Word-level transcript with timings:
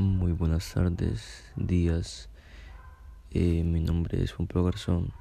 Muy 0.00 0.32
buenas 0.32 0.72
tardes, 0.72 1.44
días. 1.56 2.30
Eh, 3.32 3.62
mi 3.64 3.80
nombre 3.80 4.22
es 4.22 4.32
Juan 4.32 4.48
Garzón 4.50 5.12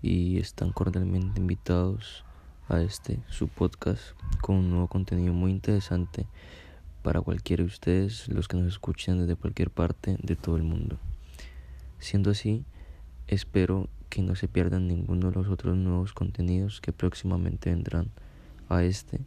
y 0.00 0.38
están 0.38 0.70
cordialmente 0.70 1.40
invitados 1.40 2.24
a 2.68 2.80
este 2.82 3.18
su 3.28 3.48
podcast 3.48 4.00
con 4.42 4.54
un 4.54 4.70
nuevo 4.70 4.86
contenido 4.86 5.32
muy 5.32 5.50
interesante 5.50 6.28
para 7.02 7.20
cualquiera 7.20 7.64
de 7.64 7.66
ustedes, 7.66 8.28
los 8.28 8.46
que 8.46 8.58
nos 8.58 8.68
escuchen 8.68 9.18
desde 9.18 9.34
cualquier 9.34 9.70
parte 9.70 10.16
de 10.22 10.36
todo 10.36 10.54
el 10.54 10.62
mundo. 10.62 10.96
Siendo 11.98 12.30
así, 12.30 12.64
espero 13.26 13.88
que 14.08 14.22
no 14.22 14.36
se 14.36 14.46
pierdan 14.46 14.86
ninguno 14.86 15.30
de 15.30 15.34
los 15.34 15.48
otros 15.48 15.76
nuevos 15.76 16.12
contenidos 16.12 16.80
que 16.80 16.92
próximamente 16.92 17.70
vendrán 17.70 18.12
a 18.68 18.84
este 18.84 19.18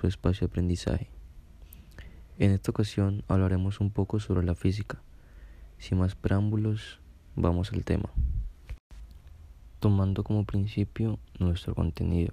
su 0.00 0.08
espacio 0.08 0.48
de 0.48 0.50
aprendizaje. 0.50 1.11
En 2.42 2.50
esta 2.50 2.72
ocasión 2.72 3.22
hablaremos 3.28 3.78
un 3.78 3.90
poco 3.90 4.18
sobre 4.18 4.44
la 4.44 4.56
física. 4.56 5.00
Sin 5.78 5.98
más 5.98 6.16
preámbulos, 6.16 6.98
vamos 7.36 7.72
al 7.72 7.84
tema. 7.84 8.10
Tomando 9.78 10.24
como 10.24 10.44
principio 10.44 11.20
nuestro 11.38 11.76
contenido, 11.76 12.32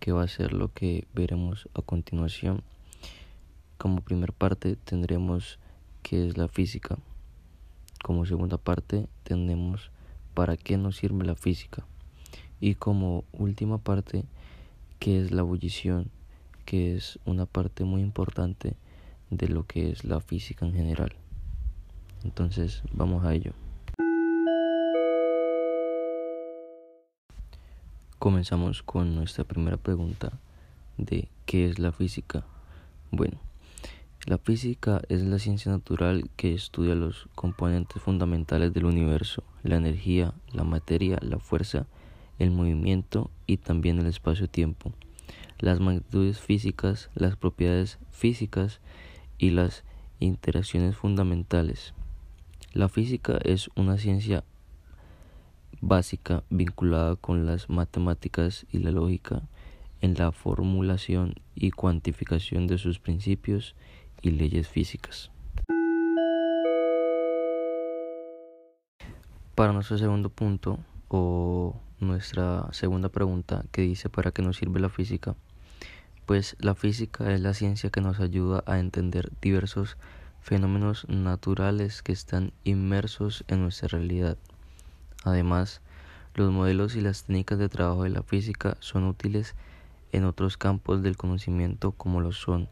que 0.00 0.10
va 0.10 0.24
a 0.24 0.26
ser 0.26 0.52
lo 0.52 0.72
que 0.72 1.06
veremos 1.14 1.68
a 1.74 1.82
continuación. 1.82 2.64
Como 3.78 4.00
primera 4.00 4.32
parte 4.32 4.74
tendremos 4.74 5.60
qué 6.02 6.26
es 6.26 6.36
la 6.36 6.48
física. 6.48 6.98
Como 8.02 8.26
segunda 8.26 8.58
parte 8.58 9.06
tendremos 9.22 9.92
para 10.34 10.56
qué 10.56 10.76
nos 10.76 10.96
sirve 10.96 11.24
la 11.24 11.36
física. 11.36 11.86
Y 12.60 12.74
como 12.74 13.22
última 13.30 13.78
parte, 13.78 14.24
qué 14.98 15.20
es 15.20 15.30
la 15.30 15.42
ebullición, 15.42 16.10
que 16.64 16.96
es 16.96 17.20
una 17.26 17.46
parte 17.46 17.84
muy 17.84 18.02
importante 18.02 18.74
de 19.30 19.48
lo 19.48 19.66
que 19.66 19.90
es 19.90 20.04
la 20.04 20.20
física 20.20 20.66
en 20.66 20.74
general. 20.74 21.14
Entonces, 22.24 22.82
vamos 22.92 23.24
a 23.24 23.34
ello. 23.34 23.52
Comenzamos 28.18 28.82
con 28.82 29.14
nuestra 29.14 29.44
primera 29.44 29.78
pregunta 29.78 30.32
de 30.98 31.28
¿qué 31.46 31.66
es 31.66 31.78
la 31.78 31.92
física? 31.92 32.44
Bueno, 33.10 33.38
la 34.26 34.36
física 34.36 35.00
es 35.08 35.22
la 35.22 35.38
ciencia 35.38 35.72
natural 35.72 36.28
que 36.36 36.52
estudia 36.52 36.94
los 36.94 37.28
componentes 37.34 38.02
fundamentales 38.02 38.74
del 38.74 38.84
universo, 38.84 39.42
la 39.62 39.76
energía, 39.76 40.34
la 40.52 40.64
materia, 40.64 41.18
la 41.22 41.38
fuerza, 41.38 41.86
el 42.38 42.50
movimiento 42.50 43.30
y 43.46 43.56
también 43.56 43.98
el 43.98 44.06
espacio-tiempo, 44.06 44.92
las 45.58 45.80
magnitudes 45.80 46.38
físicas, 46.38 47.08
las 47.14 47.36
propiedades 47.36 47.98
físicas 48.10 48.80
y 49.40 49.50
las 49.50 49.84
interacciones 50.18 50.96
fundamentales. 50.96 51.94
La 52.74 52.90
física 52.90 53.38
es 53.42 53.70
una 53.74 53.96
ciencia 53.96 54.44
básica 55.80 56.44
vinculada 56.50 57.16
con 57.16 57.46
las 57.46 57.70
matemáticas 57.70 58.66
y 58.70 58.78
la 58.78 58.90
lógica 58.90 59.42
en 60.02 60.14
la 60.14 60.30
formulación 60.30 61.36
y 61.54 61.70
cuantificación 61.70 62.66
de 62.66 62.76
sus 62.76 62.98
principios 62.98 63.74
y 64.20 64.32
leyes 64.32 64.68
físicas. 64.68 65.30
Para 69.54 69.72
nuestro 69.72 69.96
segundo 69.96 70.28
punto 70.28 70.78
o 71.08 71.76
nuestra 71.98 72.68
segunda 72.72 73.08
pregunta 73.08 73.64
que 73.72 73.82
dice 73.82 74.10
para 74.10 74.32
qué 74.32 74.42
nos 74.42 74.58
sirve 74.58 74.80
la 74.80 74.90
física, 74.90 75.34
pues 76.30 76.54
la 76.60 76.76
física 76.76 77.32
es 77.34 77.40
la 77.40 77.54
ciencia 77.54 77.90
que 77.90 78.00
nos 78.00 78.20
ayuda 78.20 78.62
a 78.64 78.78
entender 78.78 79.32
diversos 79.42 79.96
fenómenos 80.40 81.08
naturales 81.08 82.02
que 82.02 82.12
están 82.12 82.52
inmersos 82.62 83.42
en 83.48 83.62
nuestra 83.62 83.88
realidad. 83.88 84.36
Además, 85.24 85.80
los 86.36 86.52
modelos 86.52 86.94
y 86.94 87.00
las 87.00 87.24
técnicas 87.24 87.58
de 87.58 87.68
trabajo 87.68 88.04
de 88.04 88.10
la 88.10 88.22
física 88.22 88.76
son 88.78 89.08
útiles 89.08 89.56
en 90.12 90.24
otros 90.24 90.56
campos 90.56 91.02
del 91.02 91.16
conocimiento 91.16 91.90
como 91.90 92.20
lo 92.20 92.30
son 92.30 92.68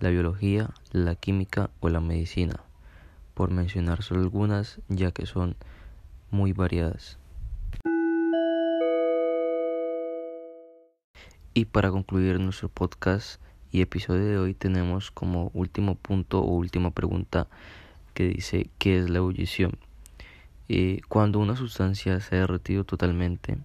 la 0.00 0.08
biología, 0.08 0.70
la 0.90 1.14
química 1.14 1.68
o 1.80 1.90
la 1.90 2.00
medicina, 2.00 2.60
por 3.34 3.50
mencionar 3.50 4.02
solo 4.02 4.22
algunas 4.22 4.80
ya 4.88 5.12
que 5.12 5.26
son 5.26 5.54
muy 6.30 6.54
variadas. 6.54 7.18
Y 11.54 11.66
para 11.66 11.90
concluir 11.90 12.40
nuestro 12.40 12.70
podcast 12.70 13.38
y 13.72 13.82
episodio 13.82 14.24
de 14.24 14.38
hoy 14.38 14.54
tenemos 14.54 15.10
como 15.10 15.50
último 15.52 15.96
punto 15.96 16.40
o 16.40 16.54
última 16.54 16.92
pregunta 16.92 17.46
que 18.14 18.24
dice 18.24 18.70
¿qué 18.78 18.98
es 18.98 19.10
la 19.10 19.18
ebullición? 19.18 19.72
Eh, 20.70 21.02
cuando 21.08 21.40
una 21.40 21.54
sustancia 21.54 22.20
se 22.20 22.36
ha 22.36 22.40
derretido 22.40 22.84
totalmente, 22.84 23.58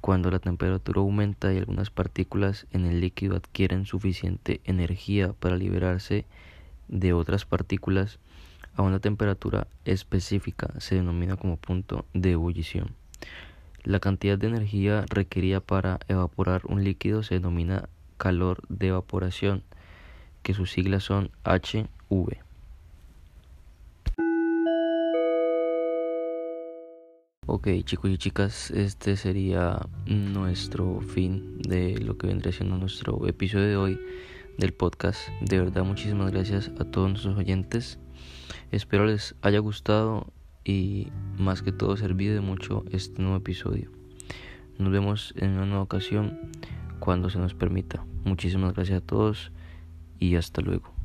cuando 0.00 0.30
la 0.30 0.38
temperatura 0.38 1.00
aumenta 1.00 1.52
y 1.52 1.58
algunas 1.58 1.90
partículas 1.90 2.68
en 2.70 2.86
el 2.86 3.00
líquido 3.00 3.34
adquieren 3.34 3.86
suficiente 3.86 4.60
energía 4.62 5.32
para 5.32 5.56
liberarse 5.56 6.26
de 6.86 7.12
otras 7.12 7.44
partículas 7.44 8.20
a 8.76 8.82
una 8.82 9.00
temperatura 9.00 9.66
específica 9.84 10.72
se 10.78 10.94
denomina 10.94 11.34
como 11.34 11.56
punto 11.56 12.04
de 12.14 12.32
ebullición. 12.32 12.94
La 13.84 13.98
cantidad 13.98 14.36
de 14.36 14.48
energía 14.48 15.06
requerida 15.08 15.60
para 15.60 16.00
evaporar 16.08 16.62
un 16.66 16.84
líquido 16.84 17.22
se 17.22 17.34
denomina 17.34 17.88
calor 18.18 18.62
de 18.68 18.88
evaporación, 18.88 19.62
que 20.42 20.52
sus 20.52 20.70
siglas 20.70 21.04
son 21.04 21.30
HV. 21.44 22.38
Ok 27.46 27.68
chicos 27.84 28.10
y 28.10 28.18
chicas, 28.18 28.70
este 28.70 29.16
sería 29.16 29.80
nuestro 30.06 31.00
fin 31.00 31.60
de 31.62 31.98
lo 31.98 32.16
que 32.16 32.26
vendría 32.26 32.52
siendo 32.52 32.76
nuestro 32.76 33.26
episodio 33.26 33.66
de 33.66 33.76
hoy 33.76 34.00
del 34.58 34.72
podcast. 34.72 35.28
De 35.40 35.58
verdad 35.58 35.84
muchísimas 35.84 36.30
gracias 36.30 36.70
a 36.78 36.84
todos 36.84 37.08
nuestros 37.08 37.36
oyentes. 37.36 37.98
Espero 38.70 39.06
les 39.06 39.34
haya 39.42 39.58
gustado 39.58 40.32
y 40.70 41.08
más 41.36 41.62
que 41.62 41.72
todo 41.72 41.96
servido 41.96 42.34
de 42.34 42.40
mucho 42.40 42.84
este 42.92 43.20
nuevo 43.20 43.36
episodio. 43.36 43.90
Nos 44.78 44.92
vemos 44.92 45.34
en 45.36 45.50
una 45.50 45.66
nueva 45.66 45.82
ocasión 45.82 46.38
cuando 47.00 47.28
se 47.28 47.38
nos 47.38 47.54
permita. 47.54 48.04
Muchísimas 48.24 48.74
gracias 48.74 49.02
a 49.02 49.06
todos 49.06 49.50
y 50.18 50.36
hasta 50.36 50.62
luego. 50.62 50.99